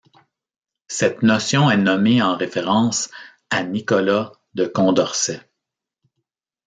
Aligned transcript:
Cette 0.87 1.21
notion 1.21 1.69
est 1.69 1.77
nommée 1.77 2.23
en 2.23 2.35
référence 2.35 3.11
à 3.51 3.61
Nicolas 3.61 4.31
de 4.55 4.65
Condorcet. 4.65 5.47